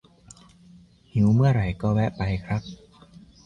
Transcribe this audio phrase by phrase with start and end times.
[1.13, 2.61] หิวเมื่อไหร่ก็แวะไปครับ